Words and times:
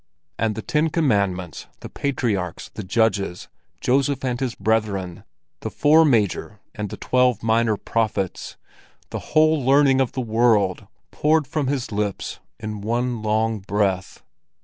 And 0.39 0.55
the 0.55 0.63
Ten 0.63 0.89
Commandments, 0.89 1.67
the 1.81 1.87
Patriarchs, 1.87 2.71
the 2.73 2.81
Judges, 2.81 3.49
Joseph 3.81 4.25
and 4.25 4.39
his 4.39 4.55
brethren, 4.55 5.25
the 5.59 5.69
four 5.69 6.05
major 6.05 6.59
and 6.73 6.89
the 6.89 6.97
twelve 6.97 7.43
minor 7.43 7.77
prophets—the 7.77 9.19
whole 9.19 9.63
learning 9.63 10.01
of 10.01 10.13
the 10.13 10.21
world 10.21 10.87
poured 11.11 11.45
from 11.45 11.67
his 11.67 11.91
lips 11.91 12.39
in 12.59 12.81
one 12.81 13.21
long 13.21 13.59
breath. 13.59 14.23